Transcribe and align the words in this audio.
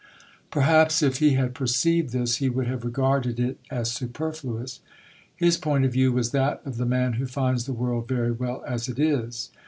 Perhaps, 0.49 1.03
if 1.03 1.17
he 1.19 1.35
had 1.35 1.53
perceived 1.53 2.11
this, 2.11 2.37
he 2.37 2.49
would 2.49 2.65
have 2.65 2.83
regarded 2.83 3.39
it 3.39 3.59
as 3.69 3.91
superfluous. 3.91 4.79
His 5.35 5.57
point 5.59 5.85
of 5.85 5.91
view 5.93 6.11
was 6.11 6.31
that 6.31 6.59
of 6.65 6.77
the 6.77 6.87
man 6.87 7.13
who 7.13 7.27
finds 7.27 7.65
the 7.65 7.73
world 7.73 8.07
very 8.07 8.31
well 8.31 8.63
as 8.65 8.87
it 8.89 8.97
is. 8.97 9.51